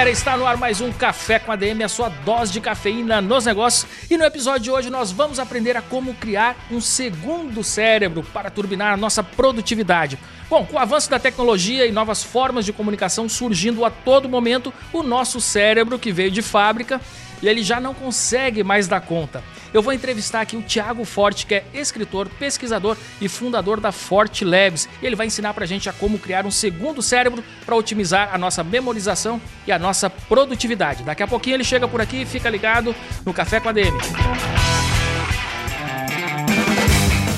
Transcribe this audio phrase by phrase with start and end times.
[0.00, 3.44] Galera, está no ar mais um Café com ADM, a sua dose de cafeína nos
[3.44, 3.86] negócios.
[4.08, 8.48] E no episódio de hoje nós vamos aprender a como criar um segundo cérebro para
[8.48, 10.18] turbinar a nossa produtividade.
[10.48, 14.72] Bom, com o avanço da tecnologia e novas formas de comunicação surgindo a todo momento,
[14.90, 16.98] o nosso cérebro que veio de fábrica
[17.42, 19.42] e ele já não consegue mais dar conta.
[19.72, 24.44] Eu vou entrevistar aqui o Thiago Forte, que é escritor, pesquisador e fundador da Forte
[24.44, 24.88] Labs.
[25.00, 28.38] E ele vai ensinar pra gente a como criar um segundo cérebro para otimizar a
[28.38, 31.04] nossa memorização e a nossa produtividade.
[31.04, 33.96] Daqui a pouquinho ele chega por aqui, fica ligado no Café com a DM.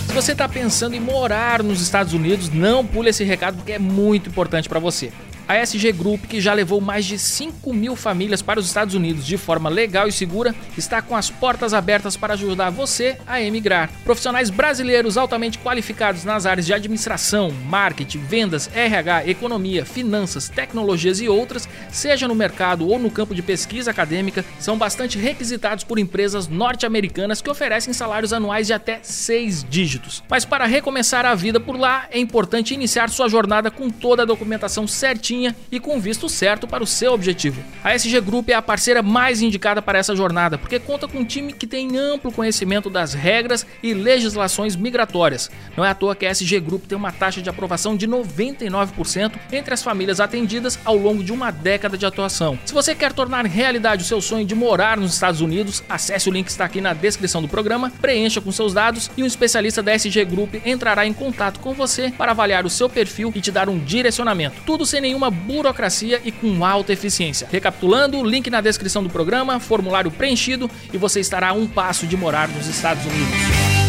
[0.07, 3.79] Se você está pensando em morar nos Estados Unidos, não pule esse recado porque é
[3.79, 5.11] muito importante para você.
[5.49, 9.27] A SG Group, que já levou mais de 5 mil famílias para os Estados Unidos
[9.27, 13.91] de forma legal e segura, está com as portas abertas para ajudar você a emigrar.
[14.05, 21.29] Profissionais brasileiros altamente qualificados nas áreas de administração, marketing, vendas, RH, economia, finanças, tecnologias e
[21.29, 26.47] outras, seja no mercado ou no campo de pesquisa acadêmica, são bastante requisitados por empresas
[26.47, 30.23] norte-americanas que oferecem salários anuais de até 6 dígitos.
[30.29, 34.27] Mas para recomeçar a vida por lá, é importante iniciar sua jornada com toda a
[34.27, 35.32] documentação certinha
[35.71, 37.63] e com visto certo para o seu objetivo.
[37.83, 41.25] A SG Group é a parceira mais indicada para essa jornada, porque conta com um
[41.25, 45.51] time que tem amplo conhecimento das regras e legislações migratórias.
[45.77, 49.33] Não é à toa que a SG Group tem uma taxa de aprovação de 99%
[49.53, 52.59] entre as famílias atendidas ao longo de uma década de atuação.
[52.65, 56.33] Se você quer tornar realidade o seu sonho de morar nos Estados Unidos, acesse o
[56.33, 59.83] link que está aqui na descrição do programa, preencha com seus dados e um especialista
[59.83, 63.51] da SG Group entrará em contato com você para avaliar o seu perfil e te
[63.51, 64.63] dar um direcionamento.
[64.65, 67.47] Tudo sem nenhuma burocracia e com alta eficiência.
[67.51, 72.17] Recapitulando, link na descrição do programa, formulário preenchido e você estará a um passo de
[72.17, 73.82] morar nos Estados Unidos.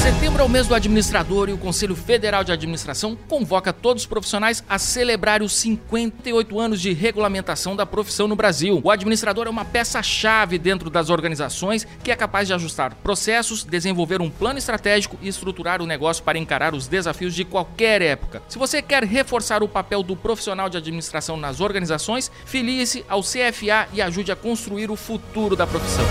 [0.00, 4.06] Setembro é o mês do administrador e o Conselho Federal de Administração convoca todos os
[4.06, 8.80] profissionais a celebrar os 58 anos de regulamentação da profissão no Brasil.
[8.82, 14.22] O administrador é uma peça-chave dentro das organizações que é capaz de ajustar processos, desenvolver
[14.22, 18.42] um plano estratégico e estruturar o negócio para encarar os desafios de qualquer época.
[18.48, 23.86] Se você quer reforçar o papel do profissional de administração nas organizações, filie-se ao CFA
[23.92, 26.06] e ajude a construir o futuro da profissão.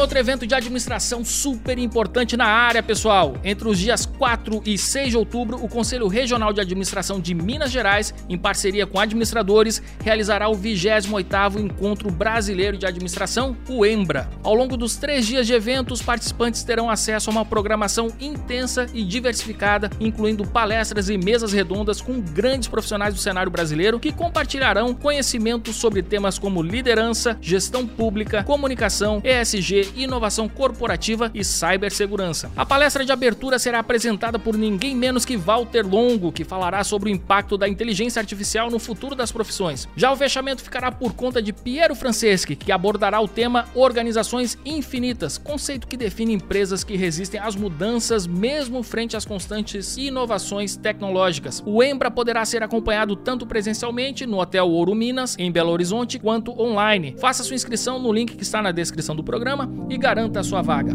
[0.00, 3.36] Outro evento de administração super importante na área, pessoal.
[3.44, 7.70] Entre os dias 4 e 6 de outubro, o Conselho Regional de Administração de Minas
[7.70, 14.30] Gerais, em parceria com administradores, realizará o 28º Encontro Brasileiro de Administração, o EMBRA.
[14.42, 18.86] Ao longo dos três dias de evento, os participantes terão acesso a uma programação intensa
[18.94, 24.94] e diversificada, incluindo palestras e mesas redondas com grandes profissionais do cenário brasileiro que compartilharão
[24.94, 32.50] conhecimentos sobre temas como liderança, gestão pública, comunicação, ESG, inovação corporativa e cibersegurança.
[32.56, 37.10] A palestra de abertura será apresentada por ninguém menos que Walter Longo, que falará sobre
[37.10, 39.88] o impacto da inteligência artificial no futuro das profissões.
[39.96, 45.38] Já o fechamento ficará por conta de Piero Franceschi, que abordará o tema Organizações Infinitas,
[45.38, 51.62] conceito que define empresas que resistem às mudanças mesmo frente às constantes inovações tecnológicas.
[51.66, 56.58] O Embra poderá ser acompanhado tanto presencialmente no Hotel Ouro Minas, em Belo Horizonte, quanto
[56.60, 57.16] online.
[57.18, 60.62] Faça sua inscrição no link que está na descrição do programa e garanta a sua
[60.62, 60.94] vaga.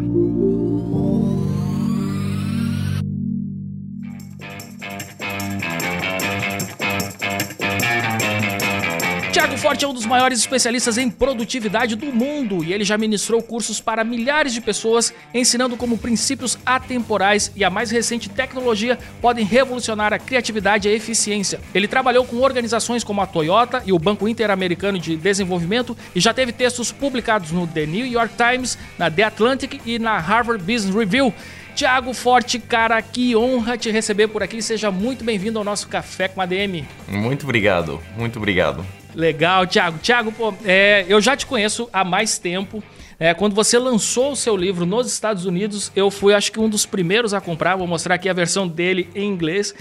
[9.66, 13.80] Forte é um dos maiores especialistas em produtividade do mundo e ele já ministrou cursos
[13.80, 20.12] para milhares de pessoas, ensinando como princípios atemporais e a mais recente tecnologia podem revolucionar
[20.12, 21.58] a criatividade e a eficiência.
[21.74, 26.32] Ele trabalhou com organizações como a Toyota e o Banco Interamericano de Desenvolvimento e já
[26.32, 30.94] teve textos publicados no The New York Times, na The Atlantic e na Harvard Business
[30.94, 31.34] Review.
[31.74, 34.62] Tiago Forte, cara, que honra te receber por aqui.
[34.62, 36.84] Seja muito bem-vindo ao nosso Café com ADM.
[37.08, 38.86] Muito obrigado, muito obrigado.
[39.16, 39.98] Legal, Thiago.
[39.98, 42.82] Thiago, pô, é, eu já te conheço há mais tempo.
[43.18, 46.68] É, quando você lançou o seu livro nos Estados Unidos, eu fui, acho que, um
[46.68, 47.76] dos primeiros a comprar.
[47.76, 49.74] Vou mostrar aqui a versão dele em inglês.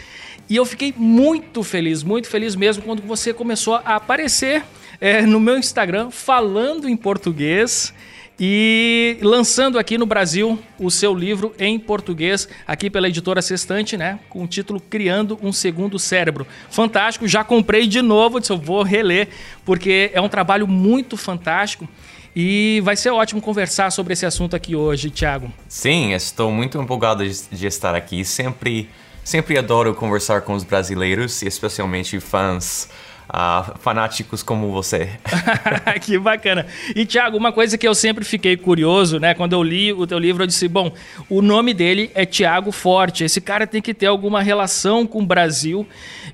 [0.49, 4.63] E eu fiquei muito feliz, muito feliz mesmo quando você começou a aparecer
[5.01, 7.93] é, no meu Instagram falando em português.
[8.39, 14.19] E lançando aqui no Brasil o seu livro em português, aqui pela editora Sextante, né?
[14.29, 16.45] Com o título Criando um Segundo Cérebro.
[16.69, 19.29] Fantástico, já comprei de novo, disse eu vou reler,
[19.63, 21.87] porque é um trabalho muito fantástico.
[22.35, 25.53] E vai ser ótimo conversar sobre esse assunto aqui hoje, Thiago.
[25.69, 28.25] Sim, estou muito empolgado de estar aqui.
[28.25, 28.89] Sempre,
[29.23, 32.89] sempre adoro conversar com os brasileiros, especialmente fãs
[33.35, 35.09] uh, fanáticos como você.
[36.01, 36.65] que bacana.
[36.95, 39.33] E Tiago, uma coisa que eu sempre fiquei curioso, né?
[39.33, 40.91] Quando eu li o teu livro, eu disse, bom,
[41.29, 43.23] o nome dele é Tiago Forte.
[43.23, 45.85] Esse cara tem que ter alguma relação com o Brasil.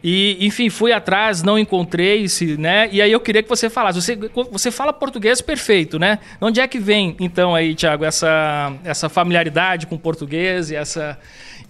[0.03, 2.87] E, enfim, fui atrás, não encontrei, se, né?
[2.91, 3.99] E aí eu queria que você falasse.
[4.01, 4.17] Você,
[4.51, 6.19] você fala português perfeito, né?
[6.39, 11.17] Onde é que vem, então, aí, Tiago, essa, essa familiaridade com o português e essa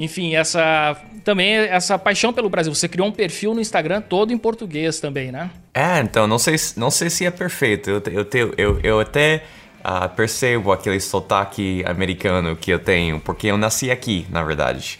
[0.01, 2.74] enfim, essa também essa paixão pelo Brasil.
[2.74, 5.51] Você criou um perfil no Instagram todo em português também, né?
[5.73, 7.89] É, então, não sei, não sei se é perfeito.
[7.89, 8.01] Eu,
[8.33, 9.44] eu, eu, eu até
[9.83, 14.97] uh, percebo aquele sotaque americano que eu tenho, porque eu nasci aqui, na verdade.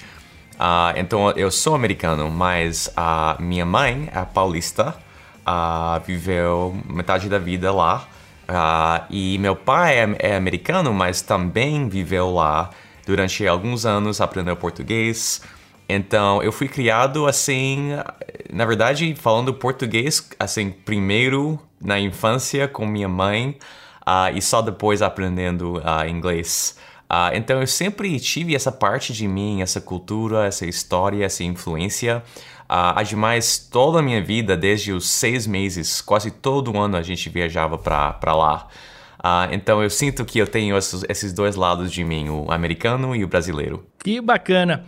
[0.56, 4.96] Uh, então, eu sou americano, mas a uh, minha mãe é paulista,
[5.48, 8.08] uh, viveu metade da vida lá.
[9.10, 12.70] e meu pai é, é americano, mas também viveu lá
[13.06, 15.42] durante alguns anos aprendeu português.
[15.94, 17.90] Então, eu fui criado assim,
[18.50, 23.58] na verdade, falando português, assim, primeiro na infância com minha mãe
[24.08, 26.78] uh, e só depois aprendendo uh, inglês.
[27.12, 32.24] Uh, então, eu sempre tive essa parte de mim, essa cultura, essa história, essa influência.
[32.70, 37.30] Uh, ademais, toda a minha vida, desde os seis meses, quase todo ano a gente
[37.30, 38.70] viajava para lá.
[39.20, 43.14] Uh, então eu sinto que eu tenho esses, esses dois lados de mim, o americano
[43.16, 43.86] e o brasileiro.
[44.04, 44.84] Que bacana.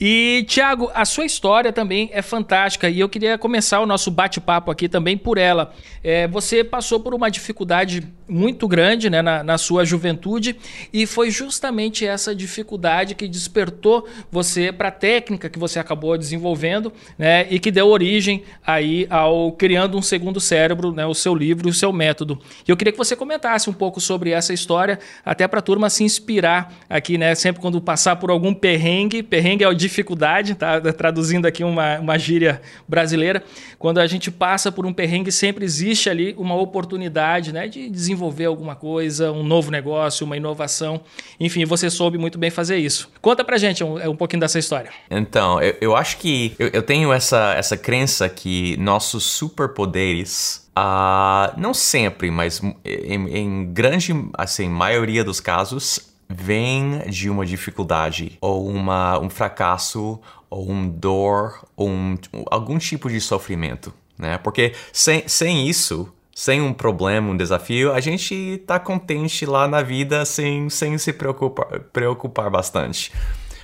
[0.00, 4.72] E, Tiago, a sua história também é fantástica e eu queria começar o nosso bate-papo
[4.72, 5.72] aqui também por ela.
[6.02, 10.56] É, você passou por uma dificuldade muito grande né, na, na, sua juventude
[10.92, 16.92] e foi justamente essa dificuldade que despertou você para a técnica que você acabou desenvolvendo
[17.16, 21.68] né, e que deu origem aí ao Criando um Segundo Cérebro, né, o seu livro
[21.68, 22.40] e o seu método.
[22.66, 25.88] E eu queria que você comentasse um pouco sobre essa história, até para a turma
[25.88, 30.80] se inspirar aqui, né, sempre quando passar por algum perrengue, perrengue é a dificuldade, tá?
[30.92, 33.42] Traduzindo aqui uma, uma gíria brasileira.
[33.78, 38.46] Quando a gente passa por um perrengue, sempre existe ali uma oportunidade né, de desenvolver
[38.46, 41.00] alguma coisa, um novo negócio, uma inovação.
[41.38, 43.10] Enfim, você soube muito bem fazer isso.
[43.20, 44.90] Conta pra gente um, um pouquinho dessa história.
[45.10, 51.58] Então, eu, eu acho que eu, eu tenho essa, essa crença que nossos superpoderes Uh,
[51.58, 58.68] não sempre, mas em, em, grande assim, maioria dos casos, vem de uma dificuldade ou
[58.68, 60.20] uma, um fracasso
[60.50, 62.16] ou um dor ou um,
[62.50, 64.38] algum tipo de sofrimento, né?
[64.38, 69.82] Porque sem, sem isso, sem um problema, um desafio, a gente tá contente lá na
[69.82, 73.12] vida sem, sem se preocupar, preocupar bastante.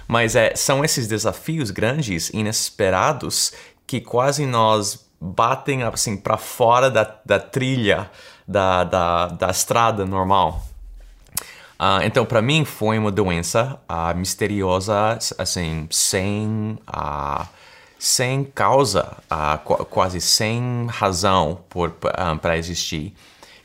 [0.08, 3.52] Mas é, são esses desafios grandes, inesperados,
[3.86, 8.10] que quase nós batem assim para fora da, da trilha
[8.46, 10.71] da, da, da estrada normal.
[11.82, 17.44] Uh, então, para mim, foi uma doença uh, misteriosa, assim, sem, uh,
[17.98, 19.16] sem causa,
[19.64, 21.58] qu quase sem razão
[22.40, 23.12] para existir,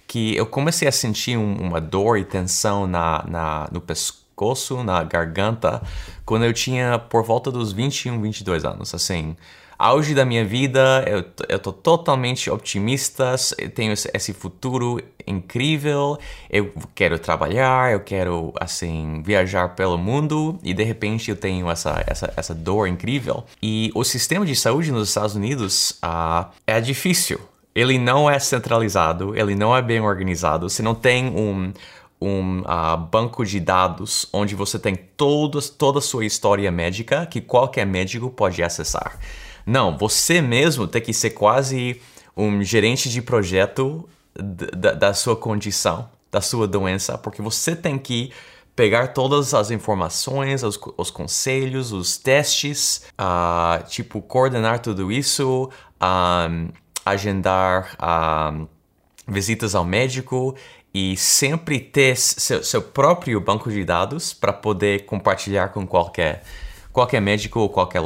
[0.07, 5.03] que eu comecei a sentir um, uma dor e tensão na, na, no pescoço, na
[5.03, 5.79] garganta,
[6.25, 9.37] quando eu tinha por volta dos 21, 22 anos, assim
[9.77, 13.35] auge da minha vida, eu, eu tô totalmente otimista,
[13.75, 16.17] tenho esse futuro incrível,
[16.49, 22.03] eu quero trabalhar, eu quero, assim, viajar pelo mundo e de repente eu tenho essa,
[22.07, 23.43] essa, essa dor incrível.
[23.61, 27.39] E o sistema de saúde nos Estados Unidos uh, é difícil.
[27.75, 31.71] Ele não é centralizado, ele não é bem organizado, você não tem um,
[32.19, 37.39] um uh, banco de dados onde você tem todos, toda a sua história médica que
[37.39, 39.19] qualquer médico pode acessar.
[39.67, 42.01] Não, você mesmo tem que ser quase
[42.37, 48.31] um gerente de projeto da, da sua condição, da sua doença, porque você tem que
[48.73, 55.69] pegar todas as informações, os, os conselhos, os testes, uh, tipo, coordenar tudo isso,
[56.01, 56.69] um,
[57.05, 57.97] agendar
[58.53, 58.67] um,
[59.27, 60.55] visitas ao médico
[60.93, 66.43] e sempre ter seu, seu próprio banco de dados para poder compartilhar com qualquer
[66.97, 68.01] qualquer médico ou qualquer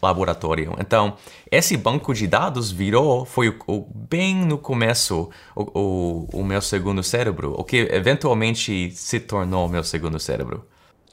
[0.00, 0.76] laboratório.
[0.78, 1.16] Então,
[1.50, 6.62] esse banco de dados virou, foi o, o, bem no começo, o, o, o, meu
[6.62, 10.64] segundo cérebro, o que eventualmente se tornou meu segundo cérebro.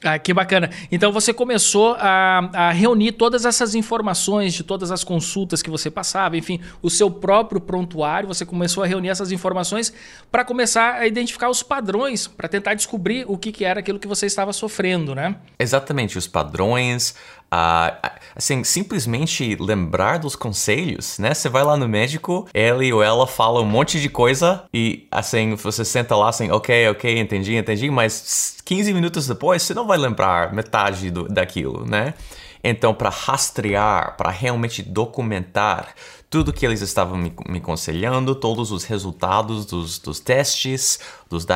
[0.02, 0.70] Ah, que bacana.
[0.92, 5.90] Então você começou a, a, reunir todas essas informações de todas as consultas que você
[5.90, 9.92] passava, enfim, o seu próprio prontuário, você começou a reunir essas informações
[10.30, 14.06] para começar a identificar os padrões, para tentar descobrir o que, que era aquilo que
[14.06, 15.34] você estava sofrendo, né?
[15.58, 17.16] Exatamente, os padrões,
[17.50, 21.34] Assim, simplesmente lembrar dos conselhos, né?
[21.34, 25.54] Você vai lá no médico, ele ou ela fala um monte de coisa e, assim,
[25.54, 29.98] você senta lá assim, ok, ok, entendi, entendi, mas 15 minutos depois você não vai
[29.98, 32.14] lembrar metade do, daquilo, né?
[32.62, 35.94] Então, para rastrear, para realmente documentar
[36.28, 40.98] tudo que eles estavam me, me aconselhando, todos os resultados dos, dos testes,
[41.30, 41.46] dos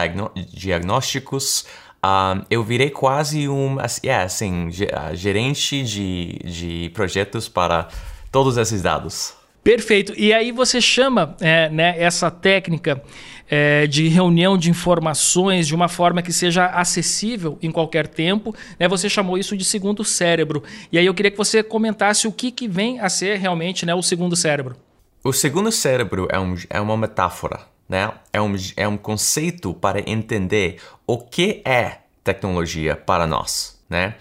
[0.53, 1.67] diagnósticos,
[2.05, 7.87] Uh, eu virei quase um yeah, assim, ah, gerente de, de projetos para
[8.33, 9.35] todos esses dados.
[9.63, 10.13] Perfeito.
[10.19, 13.01] E aí você chama é, né, essa técnica
[13.49, 18.53] é, de reunião de informações de uma forma que seja acessível em qualquer tempo.
[18.81, 18.89] Né?
[18.89, 20.65] Você chamou isso de segundo cérebro.
[20.91, 23.95] E aí eu queria que você comentasse o que, que vem a ser realmente né,
[23.95, 24.75] o segundo cérebro.
[25.23, 28.13] O segundo cérebro é, um, é uma metáfora né?
[28.33, 34.15] É um, é um conceito para entender o que é tecnologia para nós, né?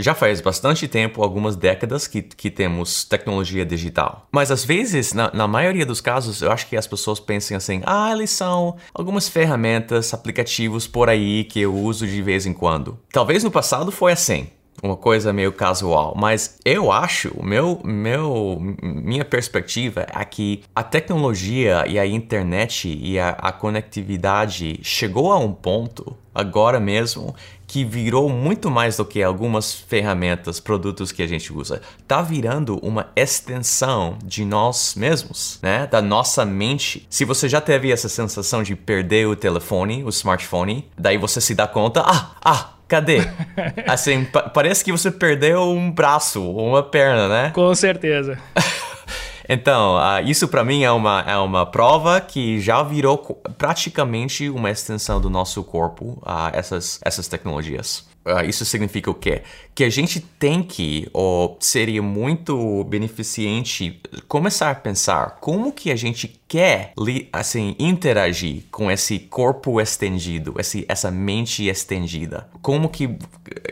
[0.00, 4.28] Já faz bastante tempo, algumas décadas, que, que temos tecnologia digital.
[4.30, 7.82] Mas às vezes, na, na, maioria dos casos, eu acho que as pessoas pensam assim:
[7.84, 12.96] ah, eles são algumas ferramentas, aplicativos por aí que eu uso de vez em quando.
[13.12, 14.46] Talvez no passado foi assim
[14.82, 21.84] uma coisa meio casual, mas eu acho, meu, meu, minha perspectiva é que a tecnologia
[21.86, 27.34] e a internet e a, a conectividade chegou a um ponto agora mesmo
[27.66, 31.82] que virou muito mais do que algumas ferramentas, produtos que a gente usa.
[32.06, 35.86] Tá virando uma extensão de nós mesmos, né?
[35.86, 37.06] Da nossa mente.
[37.10, 41.54] Se você já teve essa sensação de perder o telefone, o smartphone, daí você se
[41.54, 43.18] dá conta, ah, ah, Cadê?
[43.86, 47.50] Assim, pa parece que você perdeu um braço ou uma perna, né?
[47.50, 48.38] Com certeza.
[49.46, 53.18] então, uh, isso para mim é uma, é uma prova que já virou
[53.58, 58.08] praticamente uma extensão do nosso corpo, uh, essas, essas tecnologias.
[58.24, 59.42] Uh, isso significa o quê?
[59.78, 65.94] Que a gente tem que, ou seria muito beneficente, começar a pensar como que a
[65.94, 66.92] gente quer,
[67.32, 72.48] assim, interagir com esse corpo estendido, esse, essa mente estendida.
[72.60, 73.18] Como que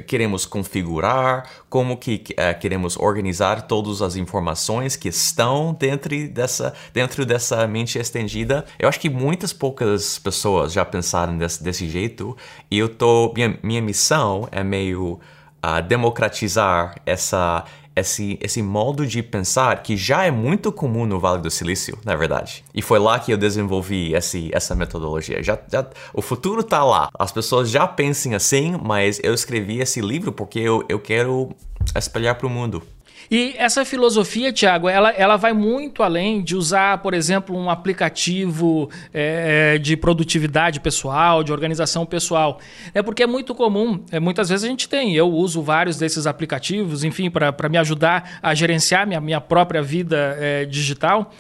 [0.07, 7.27] queremos configurar, como que uh, queremos organizar todas as informações que estão dentro dessa, dentro
[7.27, 8.65] dessa mente estendida.
[8.79, 12.37] Eu acho que muitas poucas pessoas já pensaram desse, desse jeito
[12.71, 15.19] e eu tô, minha, minha missão é meio
[15.65, 21.41] uh, democratizar essa, esse, esse modo de pensar que já é muito comum no Vale
[21.41, 22.65] do Silício, na verdade.
[22.75, 25.43] E foi lá que eu desenvolvi esse, essa metodologia.
[25.43, 27.09] Já, já, o futuro está lá.
[27.19, 31.51] As pessoas já pensam assim, mas eu escrevi esse livro porque eu, eu quero
[31.97, 32.83] espalhar para o mundo.
[33.31, 38.89] E essa filosofia, Tiago, ela, ela vai muito além de usar, por exemplo, um aplicativo
[39.13, 42.61] é, de produtividade pessoal, de organização pessoal.
[42.95, 46.27] É porque é muito comum, é, muitas vezes a gente tem, eu uso vários desses
[46.27, 51.33] aplicativos, enfim, para me ajudar a gerenciar minha, minha própria vida é, digital.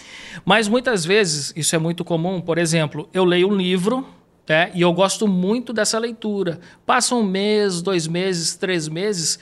[0.44, 4.06] Mas muitas vezes, isso é muito comum, por exemplo, eu leio um livro.
[4.48, 6.60] É, e eu gosto muito dessa leitura.
[6.86, 9.40] Passa um mês, dois meses, três meses,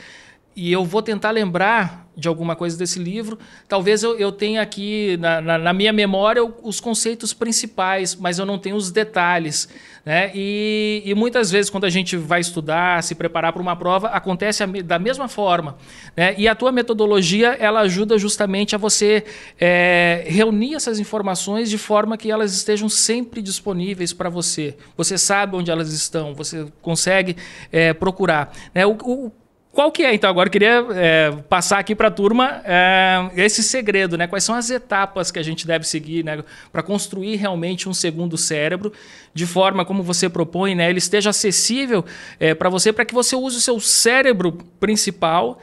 [0.57, 3.39] e eu vou tentar lembrar de alguma coisa desse livro.
[3.69, 8.47] Talvez eu, eu tenha aqui na, na, na, minha memória os conceitos principais, mas eu
[8.47, 9.69] não tenho os detalhes.
[10.05, 10.31] Né?
[10.35, 14.63] E, e muitas vezes, quando a gente vai estudar, se preparar para uma prova, acontece
[14.63, 15.77] a, da mesma forma.
[16.17, 16.35] Né?
[16.39, 19.25] E a tua metodologia ela ajuda justamente a você
[19.59, 24.77] é, reunir essas informações de forma que elas estejam sempre disponíveis para você.
[24.97, 27.37] Você sabe onde elas estão, você consegue
[27.73, 28.53] é, procurar.
[28.73, 28.87] Né?
[28.87, 29.33] O, o
[29.75, 30.31] qual que é, então?
[30.31, 34.29] Agora eu queria é, passar aqui para a turma é, esse segredo, né?
[34.29, 38.39] Quais são as etapas que a gente deve seguir né, para construir realmente um segundo
[38.39, 38.93] cérebro,
[39.35, 40.89] de forma como você propõe, né?
[40.89, 42.05] Ele esteja acessível
[42.39, 45.59] é, para você, para que você use o seu cérebro principal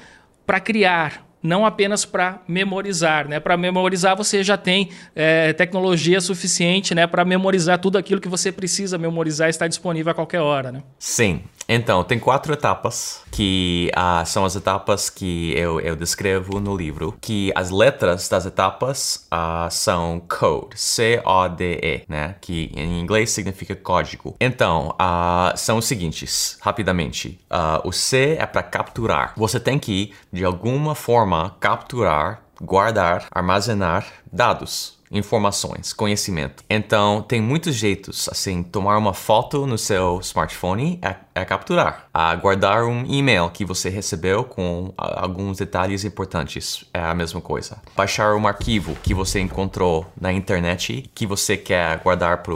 [0.45, 3.27] para criar, não apenas para memorizar.
[3.27, 3.39] Né?
[3.39, 8.51] Para memorizar, você já tem é, tecnologia suficiente né, para memorizar tudo aquilo que você
[8.51, 10.71] precisa memorizar está disponível a qualquer hora.
[10.71, 10.83] Né?
[10.99, 11.41] Sim.
[11.73, 17.15] Então, tem quatro etapas que ah, são as etapas que eu, eu descrevo no livro.
[17.21, 22.35] Que as letras das etapas ah, são code, C-O-D-E, né?
[22.41, 24.35] Que em inglês significa código.
[24.41, 27.39] Então, ah, são os seguintes, rapidamente.
[27.85, 29.33] o C é para capturar.
[29.37, 36.63] Você tem que, de alguma forma, capturar, guardar, armazenar dados informações, conhecimento.
[36.69, 42.07] Então, tem muitos jeitos, assim, tomar uma foto no seu smartphone é, é capturar.
[42.13, 47.81] A guardar um e-mail que você recebeu com alguns detalhes importantes é a mesma coisa.
[47.95, 52.53] Baixar um arquivo que você encontrou na internet que você quer guardar para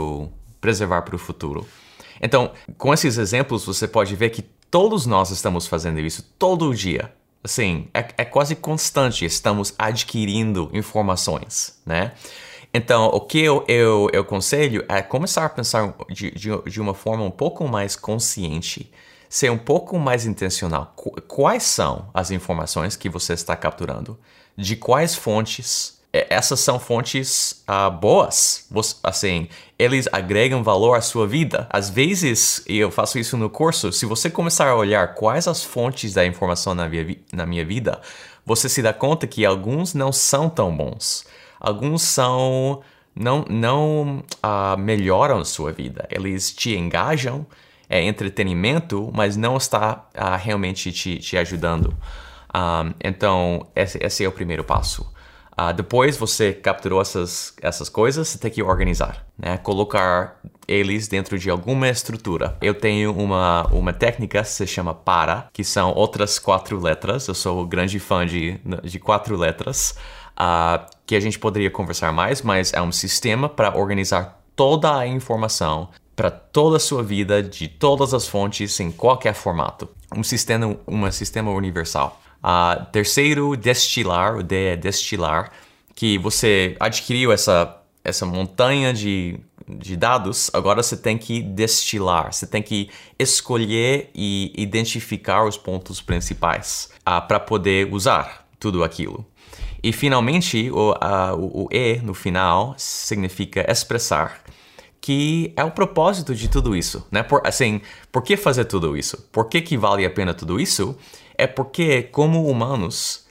[0.58, 1.66] preservar para o futuro.
[2.22, 4.40] Então, com esses exemplos, você pode ver que
[4.70, 7.12] todos nós estamos fazendo isso todo dia.
[7.46, 12.10] Assim, é, é quase constante, estamos adquirindo informações, né?
[12.74, 16.92] Então, o que eu, eu, eu aconselho é começar a pensar de, de, de, uma
[16.92, 18.90] forma um pouco mais consciente,
[19.28, 20.92] ser um pouco mais intencional.
[21.28, 24.18] Quais são as informações que você está capturando?
[24.56, 25.95] De quais fontes?
[26.30, 28.66] Essas são fontes uh, boas,
[29.02, 31.66] assim, eles agregam valor à sua vida.
[31.70, 35.62] Às vezes, e eu faço isso no curso, se você começar a olhar quais as
[35.62, 38.00] fontes da informação na minha, na minha vida,
[38.44, 41.26] você se dá conta que alguns não são tão bons
[41.60, 42.80] alguns são
[43.14, 46.06] não não uh, melhoram a sua vida.
[46.10, 47.46] Eles te engajam,
[47.88, 51.96] é entretenimento, mas não está uh, realmente te, te ajudando.
[52.54, 55.10] Um, então, esse, esse, é o primeiro passo.
[55.58, 59.56] Uh, depois você capturou essas, essas coisas, você tem que organizar, né?
[59.56, 62.56] Colocar eles dentro de alguma estrutura.
[62.60, 67.26] Eu tenho uma, uma técnica que se chama PARA, que são outras quatro letras.
[67.26, 69.96] Eu sou grande fã de, de quatro letras
[70.32, 75.06] uh, que a gente poderia conversar mais, mas é um sistema para organizar toda a
[75.06, 79.86] informação para toda a sua vida, de todas as fontes, em qualquer formato.
[80.16, 82.18] Um sistema, um sistema universal.
[82.46, 85.50] Uh, terceiro, destilar, o D é destilar,
[85.96, 92.46] que você adquiriu essa, essa montanha de, de dados, agora você tem que destilar, você
[92.46, 92.88] tem que
[93.18, 99.26] escolher e identificar os pontos principais uh, para poder usar tudo aquilo.
[99.82, 100.94] E finalmente, o,
[101.36, 104.40] o, o E no final significa expressar,
[105.00, 107.24] que é o propósito de tudo isso, né?
[107.24, 107.80] Por, assim,
[108.12, 109.28] por que fazer tudo isso?
[109.32, 110.96] Por que, que vale a pena tudo isso?
[111.36, 113.26] É porque, como humanos,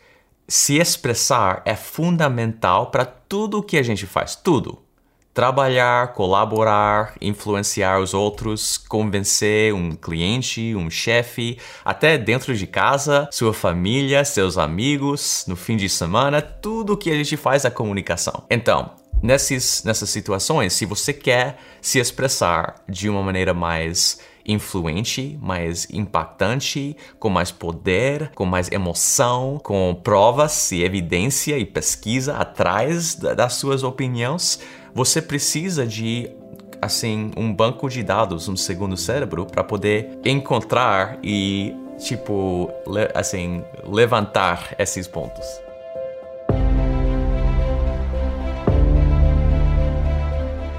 [0.47, 4.85] se expressar é fundamental para tudo o que a gente faz, tudo
[5.35, 13.53] trabalhar, colaborar, influenciar os outros, convencer um cliente, um chefe, até dentro de casa, sua
[13.53, 18.45] família, seus amigos, no fim de semana, tudo que a gente faz é comunicação.
[18.49, 25.87] Então, nesses, nessas situações, se você quer se expressar de uma maneira mais influente, mais
[25.91, 33.53] impactante, com mais poder, com mais emoção, com provas e evidência e pesquisa atrás das
[33.53, 34.59] suas opiniões,
[34.93, 36.29] você precisa de
[36.81, 42.69] assim um banco de dados, um segundo cérebro para poder encontrar e tipo
[43.13, 45.64] assim levantar esses pontos.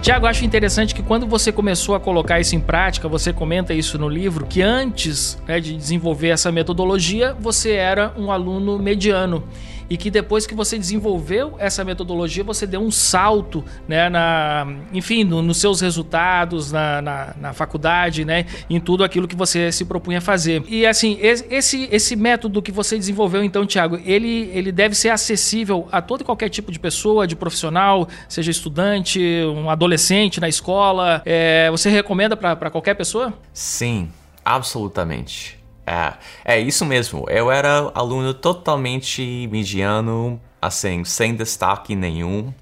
[0.06, 3.98] Tiago, acho interessante que quando você começou a colocar isso em prática, você comenta isso
[3.98, 9.42] no livro, que antes né, de desenvolver essa metodologia, você era um aluno mediano
[9.88, 15.24] e que depois que você desenvolveu essa metodologia, você deu um salto, né, na, enfim,
[15.24, 19.84] no, nos seus resultados, na, na, na, faculdade, né, em tudo aquilo que você se
[19.84, 20.64] propunha fazer.
[20.68, 25.88] E assim, esse, esse método que você desenvolveu, então, Tiago, ele, ele deve ser acessível
[25.92, 29.20] a todo e qualquer tipo de pessoa, de profissional, seja estudante,
[29.54, 31.22] um adolescente na escola.
[31.24, 33.32] É, você recomenda para qualquer pessoa?
[33.52, 34.08] Sim,
[34.44, 35.58] absolutamente.
[35.86, 37.24] É, é isso mesmo.
[37.28, 42.52] Eu era aluno totalmente mediano, assim, sem destaque nenhum.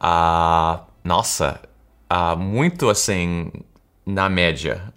[0.00, 1.60] Uh, nossa,
[2.12, 3.52] uh, muito assim,
[4.04, 4.92] na média,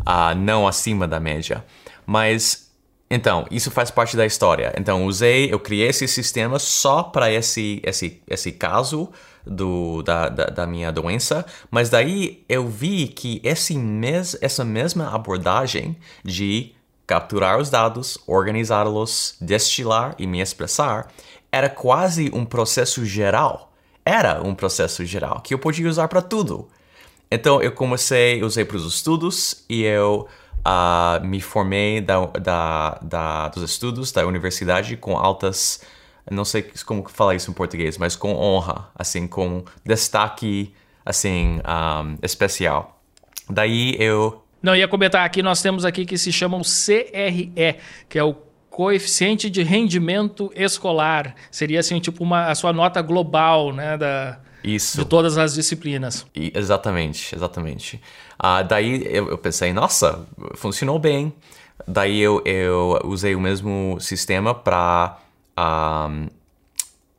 [0.00, 1.64] uh, não acima da média.
[2.06, 2.70] Mas,
[3.10, 4.72] então, isso faz parte da história.
[4.78, 9.10] Então, usei, eu criei esse sistema só para esse, esse, esse caso
[9.46, 15.14] do, da, da, da, minha doença, mas daí eu vi que esse mes, essa mesma
[15.14, 16.72] abordagem de
[17.12, 21.12] capturar os dados, organizá-los, destilar e me expressar,
[21.52, 23.70] era quase um processo geral.
[24.02, 26.66] Era um processo geral que eu podia usar para tudo.
[27.30, 30.26] Então eu comecei, usei para os estudos e eu
[30.66, 35.82] uh, me formei da, da, da, dos estudos da universidade com altas,
[36.30, 42.16] não sei como falar isso em português, mas com honra, assim, com destaque, assim, um,
[42.22, 42.98] especial.
[43.50, 48.22] Daí eu não, ia comentar aqui, nós temos aqui que se chamam CRE, que é
[48.22, 48.34] o
[48.70, 51.34] coeficiente de rendimento escolar.
[51.50, 54.98] Seria assim, tipo uma, a sua nota global, né, da, Isso.
[54.98, 56.26] de todas as disciplinas.
[56.34, 58.00] E, exatamente, exatamente.
[58.42, 61.32] Uh, daí eu, eu, pensei, nossa, funcionou bem.
[61.86, 65.18] Daí eu, eu usei o mesmo sistema para
[65.58, 66.28] um,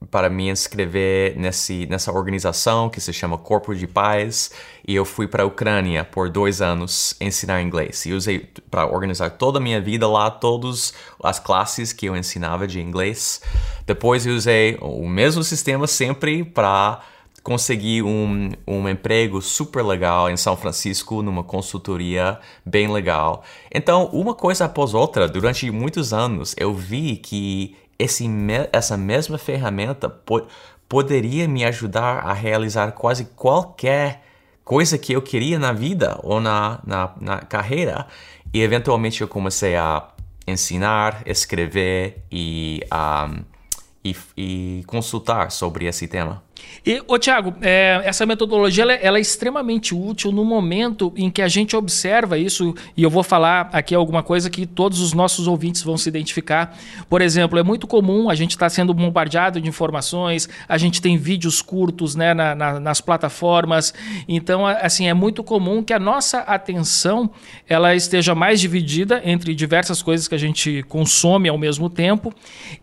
[0.10, 4.52] para me inscrever nesse, nessa organização que se chama Corpo de Paz
[4.88, 8.06] e eu fui para a Ucrânia por dois anos ensinar inglês.
[8.06, 12.68] E usei para organizar toda a minha vida lá, todas as classes que eu ensinava
[12.68, 13.42] de inglês.
[13.86, 17.02] Depois eu usei o mesmo sistema sempre para
[17.44, 23.44] consegui um, um emprego super legal em São Francisco, numa consultoria bem legal.
[23.72, 28.26] Então, uma coisa após outra, durante muitos anos, eu vi que esse,
[28.72, 30.46] essa mesma ferramenta po
[30.88, 34.22] poderia me ajudar a realizar quase qualquer
[34.64, 38.06] coisa que eu queria na vida ou na, na, na carreira.
[38.54, 40.08] E eventualmente eu comecei a
[40.46, 43.44] ensinar, escrever e, um,
[44.06, 46.44] e, e consultar sobre esse tema.
[46.86, 51.42] E, ô Tiago, é, essa metodologia ela, ela, é extremamente útil no momento em que
[51.42, 55.48] a gente observa isso, e eu vou falar aqui alguma coisa que todos os nossos
[55.48, 56.78] ouvintes vão se identificar.
[57.10, 61.02] Por exemplo, é muito comum a gente estar tá sendo bombardeado de informações, a gente
[61.02, 63.94] tem vídeos curtos né, na, na, nas plataformas,
[64.28, 67.32] então assim é muito comum que a nossa atenção
[67.68, 72.34] ela esteja mais dividida entre diversas coisas que a gente consome ao mesmo tempo,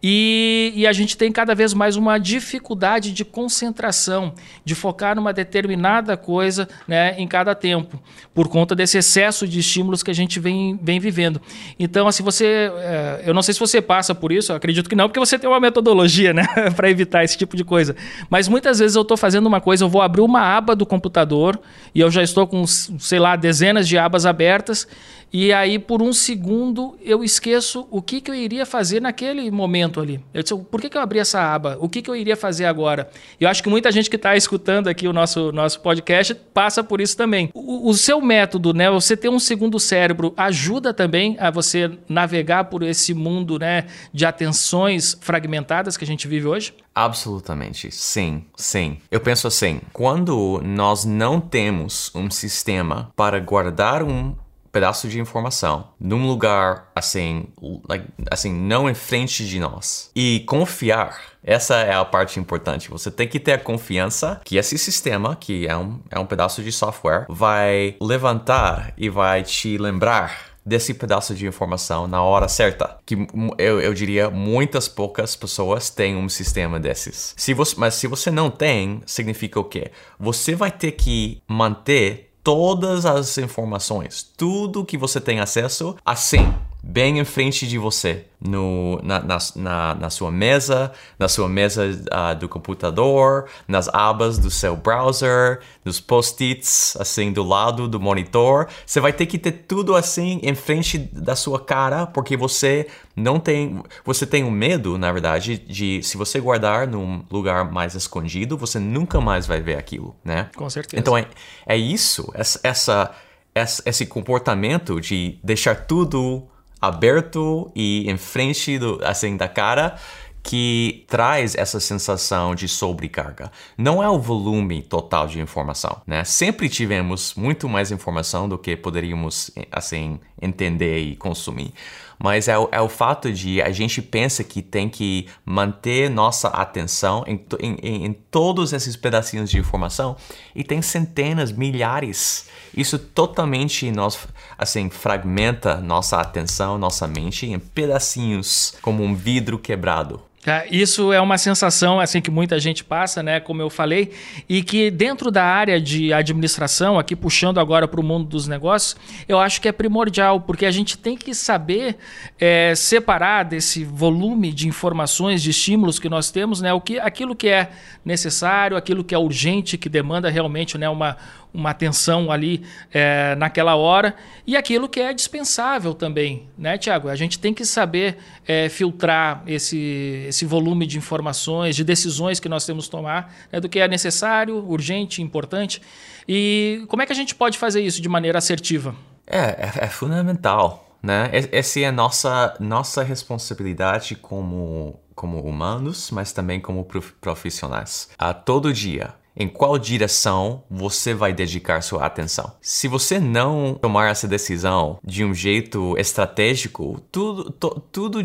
[0.03, 5.15] e, e a gente tem cada vez mais uma dificuldade de concentração concentração, de focar
[5.17, 8.01] numa determinada coisa né, em cada tempo,
[8.35, 11.41] por conta desse excesso de estímulos que a gente vem, vem vivendo.
[11.79, 12.71] Então, assim, você.
[12.77, 15.49] É, eu não sei se você passa por isso, acredito que não, porque você tem
[15.49, 16.45] uma metodologia né,
[16.77, 17.97] para evitar esse tipo de coisa.
[18.29, 21.59] Mas muitas vezes eu estou fazendo uma coisa, eu vou abrir uma aba do computador
[21.95, 24.87] e eu já estou com, sei lá, dezenas de abas abertas
[25.33, 30.01] e aí, por um segundo, eu esqueço o que, que eu iria fazer naquele momento
[30.01, 30.21] ali.
[30.35, 31.77] Eu disse, por que, que eu abri essa aba?
[31.81, 33.09] O que, que eu iria fazer agora?
[33.39, 37.01] Eu acho que muita gente que está escutando aqui o nosso, nosso podcast passa por
[37.01, 37.49] isso também.
[37.55, 38.91] O, o, seu método, né?
[38.91, 44.27] Você ter um segundo cérebro, ajuda também a você navegar por esse mundo né, de
[44.27, 46.75] atenções fragmentadas que a gente vive hoje?
[46.93, 48.99] Absolutamente, sim, sim.
[49.11, 54.35] Eu penso assim: quando nós não temos um sistema para guardar um
[54.73, 57.49] pedaço de informação num lugar assim,
[57.89, 60.11] like, assim, não em frente de nós.
[60.15, 62.91] E confiar, essa é a parte importante.
[62.91, 66.63] Você tem que ter a confiança que esse sistema, que é um, é um pedaço
[66.63, 72.99] de software, vai levantar e vai te lembrar desse pedaço de informação na hora certa.
[73.05, 73.27] Que
[73.59, 77.35] eu, eu diria muitas poucas pessoas têm um sistema desses.
[77.37, 79.91] Se você, mas se você não tem, significa o quê?
[80.19, 87.19] Você vai ter que manter todas as informações, tudo que você tem acesso, assim, bem
[87.19, 92.39] em frente de você, no, na, na, na, na sua mesa, na sua mesa uh,
[92.39, 98.69] do computador, nas abas do seu browser, nos post-its, assim, do lado do monitor.
[98.87, 103.39] Você vai ter que ter tudo assim em frente da sua cara, porque você não
[103.39, 103.83] tem.
[104.05, 108.57] Você tem o um medo, na verdade, de se você guardar num lugar mais escondido,
[108.57, 110.49] você nunca mais vai ver aquilo, né?
[110.57, 110.99] Com certeza.
[110.99, 111.27] Então é,
[111.67, 113.15] é isso, essa,
[113.55, 116.49] essa, esse comportamento de deixar tudo
[116.81, 119.97] aberto e em frente do, assim, da cara
[120.43, 123.53] que traz essa sensação de sobrecarga.
[123.77, 126.25] Não é o volume total de informação, né?
[126.25, 131.75] Sempre tivemos muito mais informação do que poderíamos assim entender e consumir
[132.23, 136.49] mas é o, é o fato de a gente pensa que tem que manter nossa
[136.49, 140.15] atenção em, em, em todos esses pedacinhos de informação
[140.55, 142.47] e tem centenas, milhares.
[142.77, 144.29] Isso totalmente nos,
[144.59, 150.30] assim, fragmenta nossa atenção, nossa mente em pedacinhos, como um vidro quebrado.
[150.47, 154.11] É, isso é uma sensação assim que muita gente passa, né, como eu falei,
[154.49, 158.97] e que dentro da área de administração, aqui puxando agora para o mundo dos negócios,
[159.29, 161.99] eu acho que é primordial, porque a gente tem que saber
[162.39, 167.37] é, separar desse volume de informações, de estímulos que nós temos, né, o que, aquilo
[167.37, 167.71] que é
[168.03, 171.19] necessário, aquilo que é urgente, que demanda realmente né, uma,
[171.53, 174.15] uma atenção ali é, naquela hora
[174.47, 177.09] e aquilo que é dispensável também, né, Tiago?
[177.09, 182.49] A gente tem que saber é, filtrar esse, esse volume de informações, de decisões que
[182.49, 185.81] nós temos que tomar, né, do que é necessário, urgente, importante.
[186.29, 188.95] E como é que a gente pode fazer isso de maneira assertiva?
[189.27, 190.87] É, é, é fundamental.
[191.03, 191.31] Né?
[191.51, 196.87] Essa é a nossa, nossa responsabilidade como, como humanos, mas também como
[197.21, 198.11] profissionais.
[198.19, 202.53] A todo dia em qual direção você vai dedicar sua atenção.
[202.61, 208.23] Se você não tomar essa decisão de um jeito estratégico, tudo, to, tudo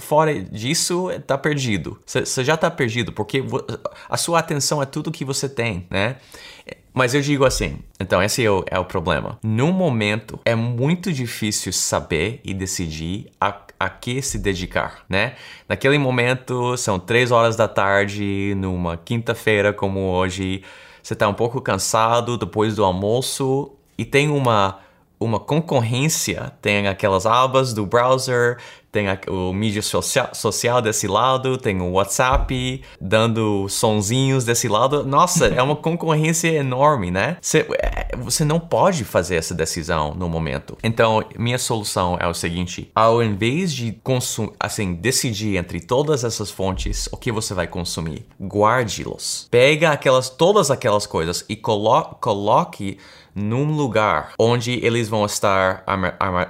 [0.00, 2.00] fora disso está perdido.
[2.06, 3.44] Você já está perdido porque
[4.08, 6.16] a sua atenção é tudo que você tem, né?
[6.94, 9.38] Mas eu digo assim, então esse é o, é o problema.
[9.42, 15.34] No momento, é muito difícil saber e decidir a, a que se dedicar, né?
[15.68, 20.62] Naquele momento, são três horas da tarde, numa quinta-feira como hoje,
[21.02, 24.80] você está um pouco cansado depois do almoço e tem uma
[25.24, 28.58] uma concorrência, tem aquelas abas do browser,
[28.94, 35.04] tem o mídia social, social desse lado, tem o WhatsApp dando sonzinhos desse lado.
[35.04, 37.36] Nossa, é uma concorrência enorme, né?
[37.40, 40.78] Você, é, você não pode fazer essa decisão no momento.
[40.80, 46.52] Então, minha solução é o seguinte: ao invés de consumir, assim, decidir entre todas essas
[46.52, 49.48] fontes o que você vai consumir, guarde-los.
[49.50, 52.98] Pega aquelas, todas aquelas coisas e colo coloque
[53.34, 55.82] num lugar onde eles vão estar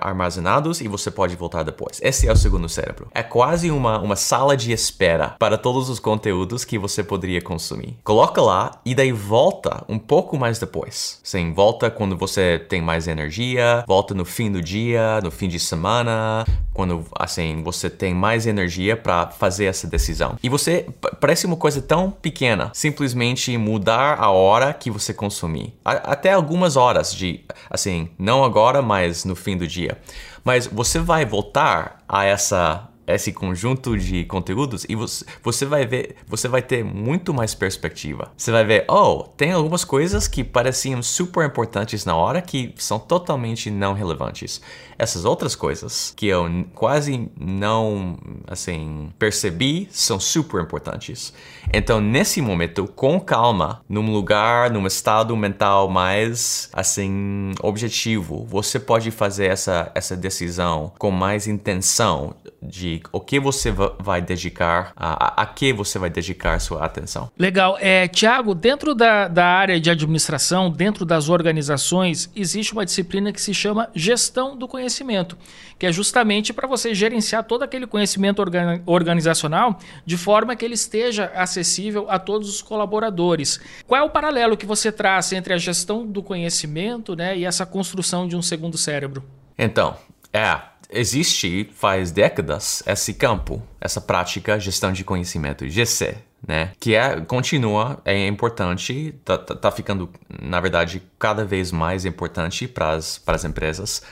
[0.01, 2.01] armazenados e você pode voltar depois.
[2.03, 3.09] Esse é o segundo cérebro.
[3.15, 7.97] É quase uma, uma sala de espera para todos os conteúdos que você poderia consumir.
[8.05, 11.21] Coloca lá e daí volta um pouco mais depois.
[11.23, 15.59] Sim, volta quando você tem mais energia, volta no fim do dia, no fim de
[15.59, 20.37] semana, quando assim você tem mais energia para fazer essa decisão.
[20.43, 20.87] E você
[21.21, 25.75] parece uma coisa tão pequena, simplesmente mudar a hora que você consumir.
[25.85, 29.99] A, até algumas horas de assim, não agora, mas no fim do dia.
[30.43, 36.17] Mas você vai voltar a essa esse conjunto de conteúdos e você, você vai ver,
[36.27, 38.33] você vai ter muito mais perspectiva.
[38.37, 42.99] Você vai ver, oh, tem algumas coisas que pareciam super importantes na hora que são
[42.99, 44.61] totalmente não relevantes
[44.99, 51.33] essas outras coisas que eu quase não, assim, percebi são super importantes.
[51.73, 59.11] Então, nesse momento, com calma, num lugar, num estado mental mais, assim, objetivo, você pode
[59.11, 65.47] fazer essa, essa decisão com mais intenção de o que você vai dedicar, a, a
[65.47, 67.31] que você vai dedicar sua atenção.
[67.39, 67.77] Legal.
[67.81, 73.41] É, Tiago, dentro da, da área de administração, dentro das organizações, existe uma disciplina que
[73.41, 75.37] se chama gestão do conhecimento
[75.79, 78.43] que é justamente para você gerenciar todo aquele conhecimento
[78.87, 83.61] organizacional de forma que ele esteja acessível a todos os colaboradores.
[83.87, 87.67] Qual é o paralelo que você traz entre a gestão do conhecimento né, e essa
[87.67, 89.25] construção de um segundo cérebro?
[89.59, 89.97] Então,
[90.33, 90.59] é,
[90.95, 96.73] existe faz décadas esse campo, essa prática gestão de conhecimento, GC, né?
[96.79, 102.69] Que é continua é importante, tá, tá, tá ficando na verdade cada vez mais importante
[102.69, 104.03] para as empresas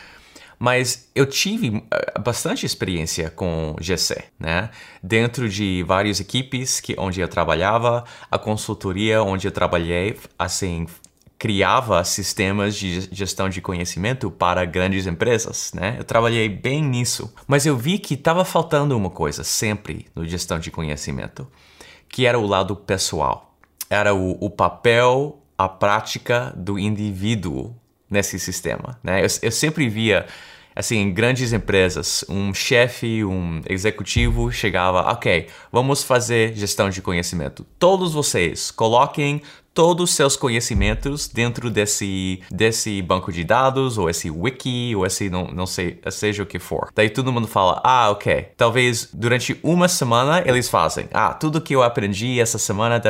[0.62, 4.70] mas eu tive eh, bastante experiência com GC, né?
[5.02, 10.86] Dentro de várias equipes que, onde eu trabalhava, a consultoria onde eu trabalhei, assim,
[11.42, 15.96] criava sistemas de gestão de conhecimento para grandes empresas, né?
[15.98, 20.60] Eu trabalhei bem nisso, mas eu vi que estava faltando uma coisa sempre no gestão
[20.60, 21.44] de conhecimento,
[22.08, 23.56] que era o lado pessoal.
[23.90, 27.74] Era o, o papel, a prática do indivíduo
[28.08, 29.18] nesse sistema, né?
[29.24, 30.26] Eu, eu sempre via
[30.74, 37.66] assim, em grandes empresas, um chefe, um executivo chegava, ok, vamos fazer gestão de conhecimento.
[37.78, 39.42] Todos vocês coloquem
[39.74, 45.30] todos os seus conhecimentos dentro desse, desse banco de dados, ou esse wiki, ou esse
[45.30, 46.90] não, não sei, seja o que for.
[46.94, 48.48] Daí todo mundo fala, ah, ok.
[48.56, 53.00] Talvez durante uma semana eles fazem, ah, tudo que eu aprendi essa semana,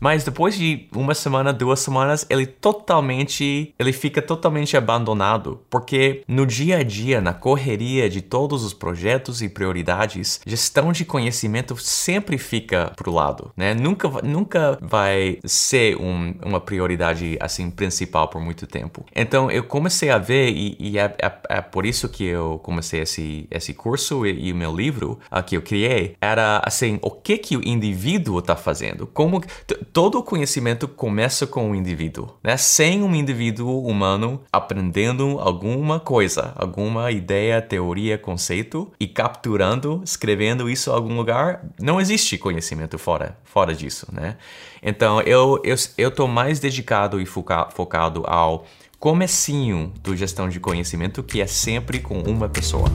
[0.00, 6.46] mas depois de uma semana, duas semanas, ele totalmente, ele fica totalmente abandonado, porque no
[6.46, 12.38] dia a dia, na correria de todos os projetos e prioridades, gestão de conhecimento sempre
[12.38, 13.74] fica pro lado, né?
[13.74, 19.04] Nunca, nunca vai ser um um, uma prioridade assim principal por muito tempo.
[19.14, 23.00] Então eu comecei a ver e, e é, é, é, por isso que eu comecei
[23.00, 27.10] esse esse curso e, e o meu livro uh, que eu criei era assim o
[27.10, 29.06] que que o indivíduo está fazendo?
[29.06, 29.42] Como
[29.92, 32.56] todo o conhecimento começa com o indivíduo, né?
[32.56, 40.90] Sem um indivíduo humano aprendendo alguma coisa, alguma ideia, teoria, conceito e capturando, escrevendo isso
[40.90, 44.36] em algum lugar, não existe conhecimento fora fora disso, né?
[44.82, 48.66] Então eu, eu, eu tô mais dedicado e foca, focado ao
[48.98, 52.88] comecinho do gestão de conhecimento, que é sempre com uma pessoa.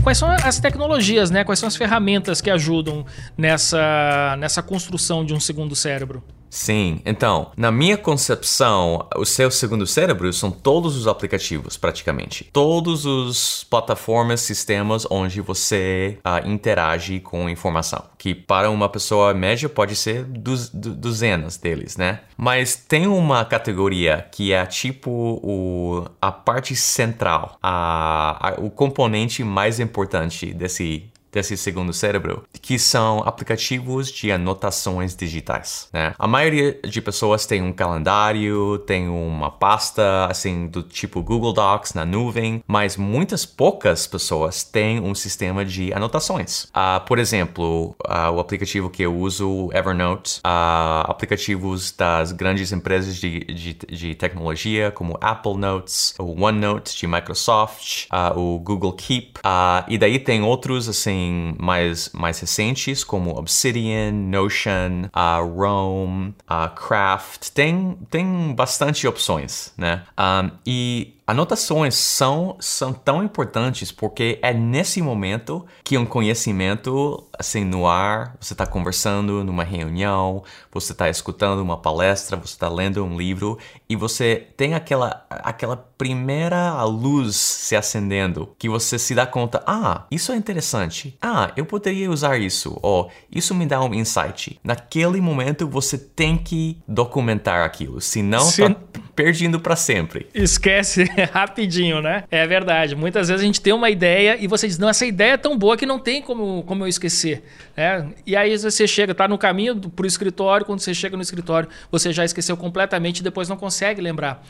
[0.00, 1.42] Quais são as tecnologias, né?
[1.42, 3.04] Quais são as ferramentas que ajudam
[3.36, 6.22] nessa, nessa construção de um segundo cérebro?
[6.50, 12.48] Sim, então, na minha concepção, o seu segundo cérebro são todos os aplicativos, praticamente.
[12.52, 18.04] Todos os plataformas, sistemas onde você uh, interage com informação.
[18.16, 22.20] Que para uma pessoa média pode ser duz, duzenas deles, né?
[22.36, 25.10] Mas tem uma categoria que é tipo
[25.42, 32.78] o, a parte central, a, a, o componente mais importante desse desse segundo cérebro, que
[32.78, 35.88] são aplicativos de anotações digitais.
[35.92, 36.14] Né?
[36.18, 41.94] A maioria de pessoas tem um calendário, tem uma pasta assim do tipo Google Docs
[41.94, 46.64] na nuvem, mas muitas poucas pessoas têm um sistema de anotações.
[46.64, 53.16] Uh, por exemplo, uh, o aplicativo que eu uso, Evernote, uh, aplicativos das grandes empresas
[53.16, 59.40] de, de, de, tecnologia como Apple Notes, o OneNote de Microsoft, o Google Keep,
[59.88, 61.17] e daí tem outros assim
[61.58, 67.50] mais, mais recentes, como Obsidian, Notion, uh, Rome, uh, Craft.
[67.50, 70.04] Tem, tem bastante opções, né?
[70.18, 77.64] Um, e Anotações são, são tão importantes porque é nesse momento que um conhecimento, assim,
[77.64, 83.04] no ar, você está conversando numa reunião, você está escutando uma palestra, você está lendo
[83.04, 89.26] um livro e você tem aquela, aquela primeira luz se acendendo que você se dá
[89.26, 93.92] conta, ah, isso é interessante, ah, eu poderia usar isso, ou isso me dá um
[93.92, 94.58] insight.
[94.62, 98.62] Naquele momento você tem que documentar aquilo, senão se...
[98.62, 98.76] tá
[99.18, 100.28] perdendo para sempre.
[100.32, 101.02] Esquece
[101.34, 102.22] rapidinho, né?
[102.30, 102.94] É verdade.
[102.94, 105.58] Muitas vezes a gente tem uma ideia e você diz, não, essa ideia é tão
[105.58, 107.42] boa que não tem como, como eu esquecer.
[107.76, 108.12] Né?
[108.24, 112.12] E aí você chega, tá no caminho pro escritório, quando você chega no escritório, você
[112.12, 114.44] já esqueceu completamente e depois não consegue lembrar.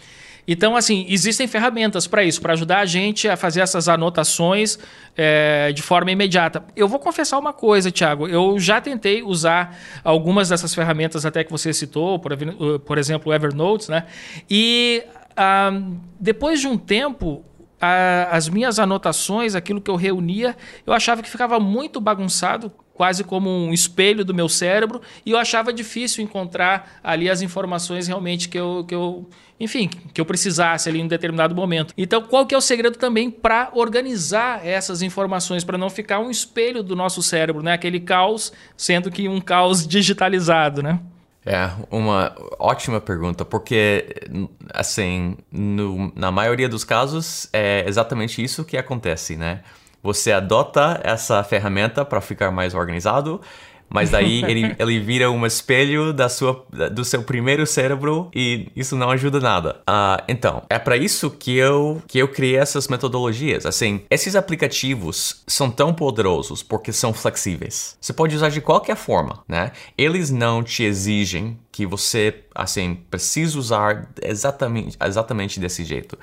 [0.50, 1.04] Então, assim,
[1.38, 4.78] existem ferramentas para isso, para ajudar a gente a fazer essas anotações
[5.16, 6.64] é, de forma imediata.
[6.74, 8.26] Eu vou confessar uma coisa, Thiago.
[8.26, 12.32] Eu já tentei usar algumas dessas ferramentas até que você citou, por,
[12.84, 14.06] por exemplo, o Evernote, né?
[14.50, 15.04] E
[15.36, 15.70] ah,
[16.18, 17.44] depois de um tempo,
[18.30, 23.48] as minhas anotações, aquilo que eu reunia, eu achava que ficava muito bagunçado, quase como
[23.48, 28.58] um espelho do meu cérebro, e eu achava difícil encontrar ali as informações realmente que
[28.58, 29.24] eu, que eu
[29.60, 31.94] enfim, que eu precisasse ali em um determinado momento.
[31.96, 36.30] Então, qual que é o segredo também para organizar essas informações, para não ficar um
[36.30, 37.72] espelho do nosso cérebro, né?
[37.72, 40.98] Aquele caos, sendo que um caos digitalizado, né?
[41.46, 44.06] É, uma ótima pergunta, porque,
[44.74, 49.62] assim, no, na maioria dos casos é exatamente isso que acontece, né?
[50.02, 53.40] Você adota essa ferramenta para ficar mais organizado
[53.90, 58.96] mas daí ele, ele vira um espelho da sua, do seu primeiro cérebro e isso
[58.96, 59.80] não ajuda nada.
[59.88, 63.64] Uh, então, é para isso que eu, que eu criei essas metodologias.
[63.64, 67.96] Assim, esses aplicativos são tão poderosos porque são flexíveis.
[68.00, 69.72] Você pode usar de qualquer forma, né?
[69.96, 76.18] Eles não te exigem que você, assim, precisa usar exatamente, exatamente desse jeito.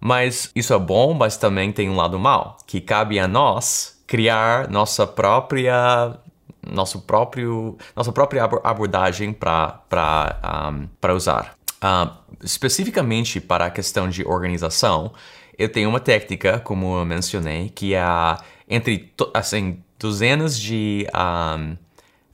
[0.00, 4.70] Mas isso é bom, mas também tem um lado mal, que cabe a nós criar
[4.70, 6.18] nossa própria
[6.68, 9.80] nosso próprio, nossa própria abordagem para
[10.72, 11.54] um, usar.
[11.76, 15.12] Uh, especificamente para a questão de organização,
[15.56, 18.02] eu tenho uma técnica, como eu mencionei, que é
[18.68, 21.76] entre assim, dezenas de um,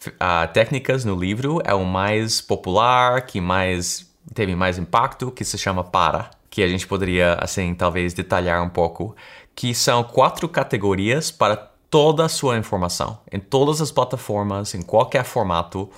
[0.07, 5.59] uh, técnicas no livro, é o mais popular, que mais teve mais impacto, que se
[5.59, 9.17] chama PARA, que a gente poderia, assim, talvez detalhar um pouco,
[9.55, 15.25] que são quatro categorias para toda a sua informação em todas as plataformas, em qualquer
[15.25, 15.89] formato,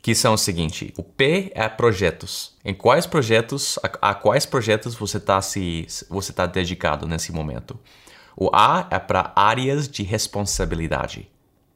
[0.00, 2.54] que são o seguinte: o P é projetos.
[2.64, 7.76] Em quais projetos, a, a quais projetos você está se você tá dedicado nesse momento?
[8.36, 11.28] O A é para áreas de responsabilidade,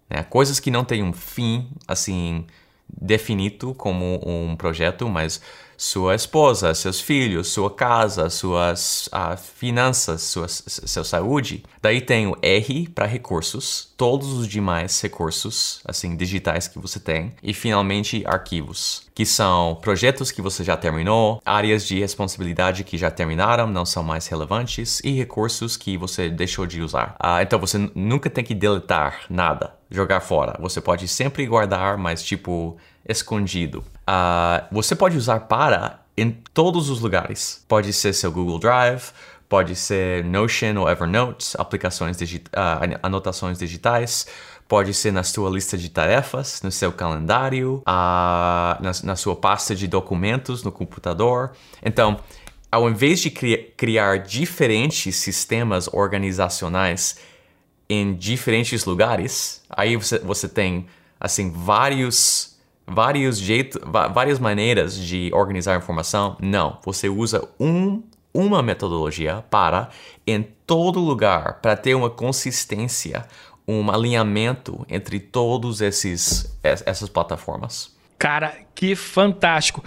[0.09, 0.23] né?
[0.23, 2.47] coisas que não têm um fim assim
[2.89, 5.41] definido como um projeto, mas
[5.77, 10.49] sua esposa, seus filhos, sua casa, suas uh, finanças, sua,
[11.05, 11.65] saúde.
[11.81, 17.33] Daí tem o R para recursos, todos os demais recursos, assim, digitais que você tem.
[17.43, 23.11] E finalmente, arquivos, que são projetos que você já terminou, áreas de responsabilidade que já
[23.11, 27.17] terminaram, não são mais relevantes, e recursos que você deixou de usar.
[27.23, 30.57] Uh, então você nunca tem que deletar nada, jogar fora.
[30.61, 33.85] Você pode sempre guardar, mas tipo escondido.
[34.09, 37.65] Uh, você pode usar para em todos os lugares.
[37.69, 39.11] Pode ser seu Google Drive,
[39.49, 44.27] pode ser Notion ou Evernote, aplicações uh, anotações digitais.
[44.67, 49.75] Pode ser na sua lista de tarefas, no seu calendário, uh, na, na sua pasta
[49.75, 51.53] de documentos no computador.
[51.85, 52.19] Então,
[52.73, 57.19] ao invés de cri criar diferentes sistemas organizacionais
[57.89, 60.87] em diferentes lugares, aí você, você tem
[61.21, 62.54] assim vários
[62.87, 63.81] vários jeitos,
[64.13, 66.37] várias maneiras de organizar informação.
[66.41, 69.91] Não, você usa um, uma metodologia para
[70.27, 73.27] em todo lugar para ter uma consistência,
[73.67, 77.95] um alinhamento entre todos esses essas plataformas.
[78.17, 79.85] Cara, que fantástico.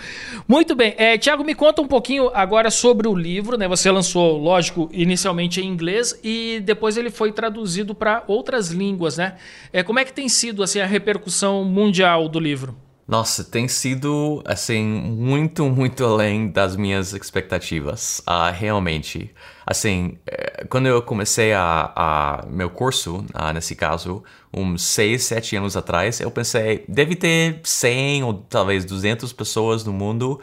[0.48, 0.94] Muito bem.
[0.98, 3.58] É, Tiago, me conta um pouquinho agora sobre o livro.
[3.58, 3.68] Né?
[3.68, 9.18] Você lançou, lógico, inicialmente em inglês e depois ele foi traduzido para outras línguas.
[9.18, 9.38] Né?
[9.74, 12.76] É, como é que tem sido assim, a repercussão mundial do livro?
[13.08, 19.34] Nossa, tem sido, assim, muito, muito além das minhas expectativas, uh, realmente.
[19.66, 25.56] Assim, eh, quando eu comecei a, a meu curso, uh, nesse caso, uns 6, 7
[25.56, 30.42] anos atrás, eu pensei, deve ter 100 ou talvez 200 pessoas no mundo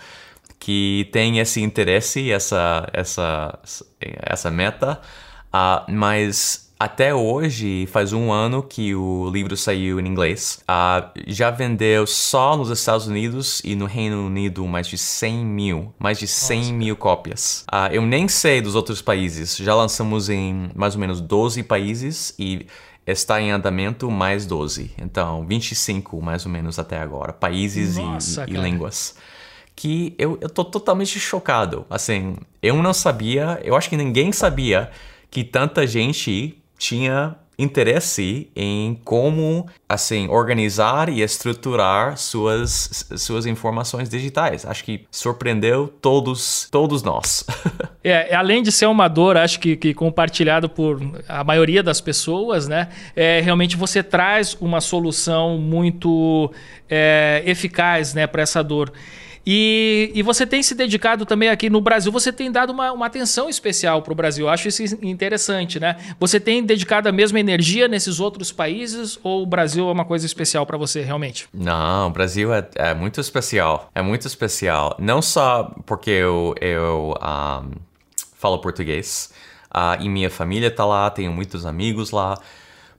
[0.59, 3.59] que têm esse interesse, essa, essa,
[4.23, 5.03] essa meta,
[5.53, 10.63] uh, mas até hoje, faz um ano que o livro saiu em inglês.
[10.69, 15.95] Uh, já vendeu só nos Estados Unidos e no Reino Unido mais de 100 mil.
[15.99, 16.73] Mais de 100 Nossa.
[16.75, 17.65] mil cópias.
[17.73, 19.57] Uh, eu nem sei dos outros países.
[19.57, 22.67] Já lançamos em mais ou menos 12 países e
[23.07, 24.91] está em andamento mais 12.
[24.99, 27.33] Então, 25 mais ou menos até agora.
[27.33, 29.17] Países Nossa, e, e, línguas.
[29.75, 31.87] Que eu, eu tô totalmente chocado.
[31.89, 34.91] Assim, eu não sabia, eu acho que ninguém sabia
[35.31, 44.67] que tanta gente tinha interesse em como assim organizar e estruturar suas suas informações digitais.
[44.67, 47.45] Acho que surpreendeu todos todos nós.
[48.03, 52.67] é, além de ser uma dor, acho que, que compartilhado por a maioria das pessoas,
[52.67, 52.89] né?
[53.15, 56.53] É, realmente você traz uma solução muito
[56.89, 58.93] é, eficaz, né, para essa dor.
[59.47, 63.07] E, e você tem se dedicado também aqui no Brasil, você tem dado uma, uma
[63.07, 64.47] atenção especial para o Brasil.
[64.47, 65.97] Eu acho isso interessante, né?
[66.19, 70.25] Você tem dedicado a mesma energia nesses outros países ou o Brasil é uma coisa
[70.25, 71.47] especial para você realmente?
[71.53, 73.91] Não, o Brasil é, é, muito especial.
[73.95, 74.97] É muito especial.
[74.99, 77.71] Não só porque eu, eu um,
[78.39, 79.31] falo português
[79.75, 82.39] uh, e minha família está lá, tenho muitos amigos lá,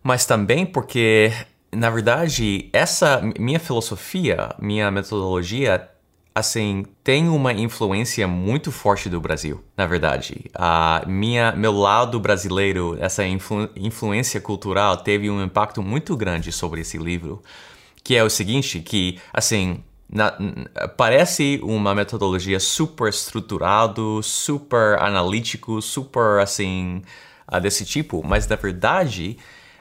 [0.03, 1.31] mas também porque
[1.75, 5.89] na verdade, essa minha filosofia, minha metodologia
[6.35, 10.51] assim, tem uma influência muito forte do Brasil, na verdade.
[10.53, 16.81] A minha, meu lado brasileiro, essa influ, influência cultural teve um impacto muito grande sobre
[16.81, 17.41] esse livro,
[18.03, 20.37] que é o seguinte, que, assim, na,
[20.97, 27.01] parece uma metodologia super estruturado, super analítico, super, assim,
[27.61, 29.37] desse tipo, mas na verdade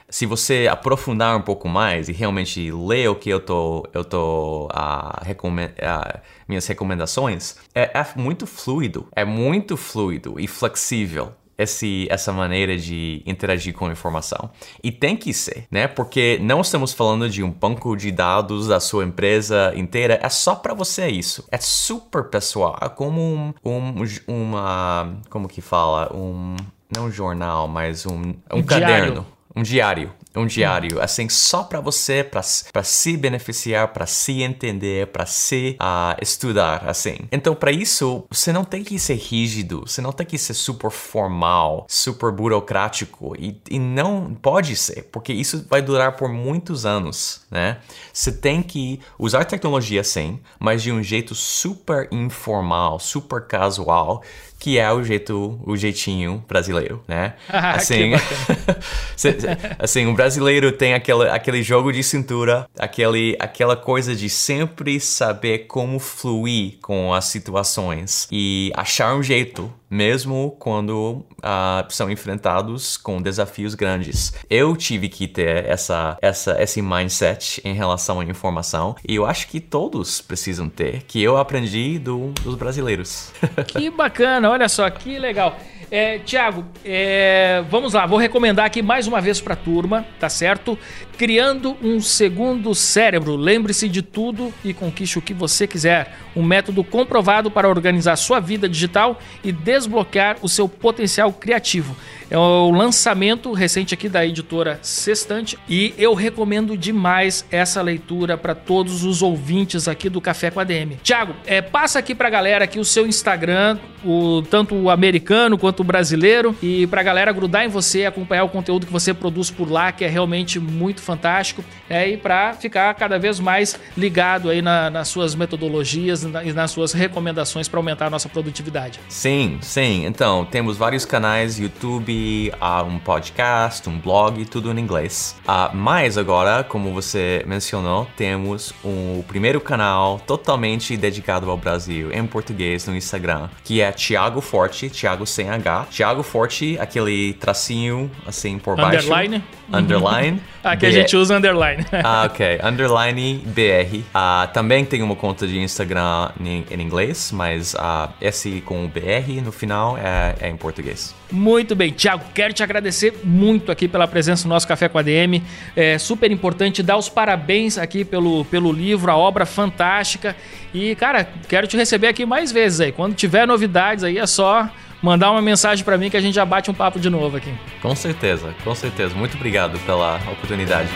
[0.09, 4.67] se você aprofundar um pouco mais e realmente ler o que eu tô, eu tô
[4.67, 12.07] uh, recomend, uh, minhas recomendações, é, é muito fluido, é muito fluido e flexível esse,
[12.09, 14.49] essa maneira de interagir com a informação.
[14.83, 15.87] E tem que ser, né?
[15.87, 20.55] Porque não estamos falando de um banco de dados da sua empresa inteira, é só
[20.55, 21.47] para você isso.
[21.51, 26.55] É super pessoal, é como um, um, uma, como que fala, um
[26.95, 29.11] não um jornal, mas um, um, um caderno.
[29.11, 29.35] Diário.
[29.55, 30.11] Um diário.
[30.35, 36.21] Um diário, assim, só para você, para se beneficiar, para se entender, para se uh,
[36.21, 37.19] estudar, assim.
[37.31, 40.91] Então, para isso, você não tem que ser rígido, você não tem que ser super
[40.91, 47.45] formal, super burocrático, e, e não pode ser, porque isso vai durar por muitos anos,
[47.49, 47.77] né?
[48.11, 54.21] Você tem que usar tecnologia, sim, mas de um jeito super informal, super casual,
[54.65, 57.35] que é o jeito, o jeitinho brasileiro, né?
[57.47, 58.11] Ah, assim,
[59.77, 65.67] assim, o brasileiro tem aquele, aquele jogo de cintura, aquele, aquela coisa de sempre saber
[65.67, 73.21] como fluir com as situações e achar um jeito mesmo quando uh, são enfrentados com
[73.21, 74.33] desafios grandes.
[74.49, 79.47] Eu tive que ter essa, essa, esse mindset em relação à informação e eu acho
[79.47, 83.31] que todos precisam ter, que eu aprendi do, dos brasileiros.
[83.67, 85.57] que bacana, olha só, que legal.
[85.91, 90.27] É, Tiago, é, vamos lá, vou recomendar aqui mais uma vez para a turma, tá
[90.27, 90.77] certo?
[91.17, 93.35] Criando um segundo cérebro.
[93.35, 96.17] Lembre-se de tudo e conquiste o que você quiser.
[96.35, 101.95] Um método comprovado para organizar sua vida digital e desbloquear o seu potencial criativo.
[102.29, 108.55] É o lançamento recente aqui da editora Sextante e eu recomendo demais essa leitura para
[108.55, 110.97] todos os ouvintes aqui do Café com a DM.
[111.03, 115.57] Tiago, é, passa aqui para a galera aqui o seu Instagram, o, tanto o americano
[115.57, 119.13] quanto o brasileiro, e para a galera grudar em você, acompanhar o conteúdo que você
[119.13, 123.79] produz por lá, que é realmente muito fantástico, é, e para ficar cada vez mais
[123.95, 128.29] ligado aí na, nas suas metodologias e na, nas suas recomendações para aumentar a nossa
[128.29, 128.99] produtividade.
[129.09, 135.35] Sim, Sim, então temos vários canais, YouTube, uh, um podcast, um blog, tudo em inglês.
[135.41, 142.11] Uh, mas agora, como você mencionou, temos o um primeiro canal totalmente dedicado ao Brasil,
[142.13, 145.87] em português, no Instagram, que é Thiago Forte, Thiago sem H.
[145.89, 149.07] Thiago Forte, aquele tracinho assim por baixo.
[149.07, 149.43] Underline.
[149.71, 150.41] Underline.
[150.63, 151.85] Aqui a gente usa underline.
[152.03, 152.59] ah, ok.
[152.63, 153.97] Underline BR.
[153.97, 158.87] Uh, também tem uma conta de Instagram em, em inglês, mas uh, esse com o
[158.87, 161.13] BR no final é, é, em português.
[161.31, 165.01] Muito bem, Thiago, quero te agradecer muito aqui pela presença no nosso Café com a
[165.01, 165.43] DM.
[165.75, 170.35] É super importante dar os parabéns aqui pelo, pelo livro, a obra fantástica.
[170.73, 172.91] E, cara, quero te receber aqui mais vezes aí.
[172.91, 174.69] Quando tiver novidades aí, é só
[175.05, 177.53] mandar uma mensagem para mim que a gente já bate um papo de novo aqui.
[177.79, 179.13] Com certeza, com certeza.
[179.13, 180.89] Muito obrigado pela oportunidade.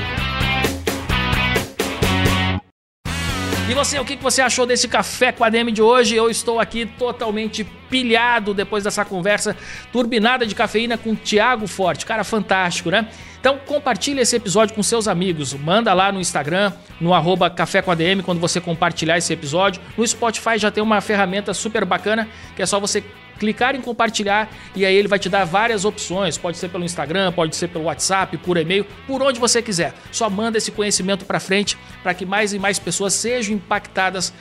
[3.69, 6.15] E você, o que você achou desse café com a DM de hoje?
[6.15, 9.55] Eu estou aqui totalmente pilhado depois dessa conversa
[9.91, 12.03] turbinada de cafeína com o Thiago Forte.
[12.03, 13.07] Cara, fantástico, né?
[13.39, 15.53] Então compartilhe esse episódio com seus amigos.
[15.53, 19.79] Manda lá no Instagram, no arroba Café com ADM, quando você compartilhar esse episódio.
[19.95, 23.03] No Spotify já tem uma ferramenta super bacana, que é só você
[23.39, 26.37] clicar em compartilhar e aí ele vai te dar várias opções.
[26.37, 29.93] Pode ser pelo Instagram, pode ser pelo WhatsApp, por e-mail, por onde você quiser.
[30.11, 34.33] Só manda esse conhecimento para frente para que mais e mais pessoas sejam impactadas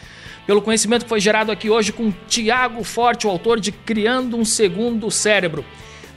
[0.47, 4.45] pelo conhecimento que foi gerado aqui hoje com Tiago Forte, o autor de Criando um
[4.45, 5.65] Segundo Cérebro.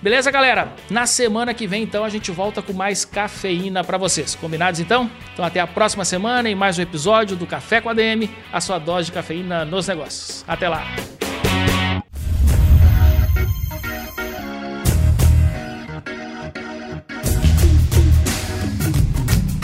[0.01, 0.73] Beleza, galera?
[0.89, 4.34] Na semana que vem, então, a gente volta com mais cafeína para vocês.
[4.34, 5.11] Combinados, então?
[5.34, 8.59] Então, até a próxima semana em mais um episódio do Café com a DM, a
[8.59, 10.43] sua dose de cafeína nos negócios.
[10.47, 10.88] Até lá!